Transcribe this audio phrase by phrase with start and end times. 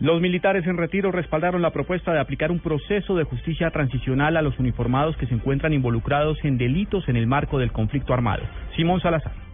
[0.00, 4.42] Los militares en retiro respaldaron la propuesta de aplicar un proceso de justicia transicional a
[4.42, 8.44] los uniformados que se encuentran involucrados en delitos en el marco del conflicto armado.
[8.76, 9.47] Simón Salazar.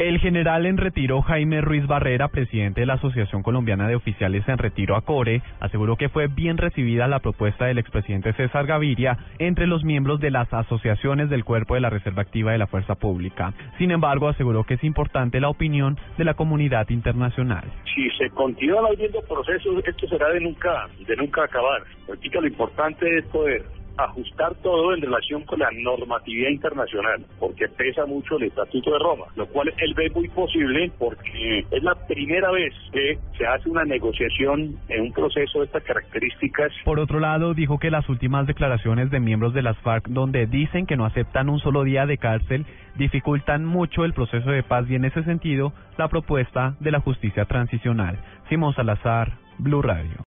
[0.00, 4.56] El general en retiro Jaime Ruiz Barrera, presidente de la Asociación Colombiana de Oficiales en
[4.56, 9.84] Retiro ACORE, aseguró que fue bien recibida la propuesta del expresidente César Gaviria entre los
[9.84, 13.52] miembros de las asociaciones del Cuerpo de la Reserva Activa de la Fuerza Pública.
[13.76, 17.64] Sin embargo, aseguró que es importante la opinión de la comunidad internacional.
[17.94, 21.82] Si se continúan abriendo procesos, esto será de nunca, de nunca acabar.
[22.08, 28.36] Lo importante es poder ajustar todo en relación con la normatividad internacional, porque pesa mucho
[28.36, 32.74] el Estatuto de Roma, lo cual él ve muy posible porque es la primera vez
[32.92, 36.72] que se hace una negociación en un proceso de estas características.
[36.84, 40.86] Por otro lado, dijo que las últimas declaraciones de miembros de las FARC, donde dicen
[40.86, 44.94] que no aceptan un solo día de cárcel, dificultan mucho el proceso de paz y
[44.94, 48.18] en ese sentido, la propuesta de la justicia transicional.
[48.48, 50.16] Simón Salazar, Blue Radio.